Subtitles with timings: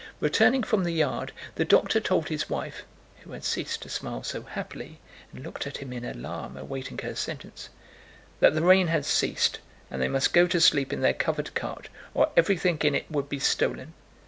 [0.19, 2.85] Returning from the yard, the doctor told his wife
[3.19, 4.99] (who had ceased to smile so happily,
[5.31, 7.69] and looked at him in alarm, awaiting her sentence)
[8.39, 9.59] that the rain had ceased
[9.91, 13.29] and they must go to sleep in their covered cart, or everything in it would
[13.29, 13.93] be stolen.